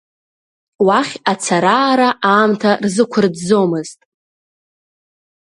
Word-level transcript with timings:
Уахь 0.85 1.15
ацара-аара 1.31 2.09
аамҭа 2.31 2.71
рзақәырӡӡомызт. 2.83 3.99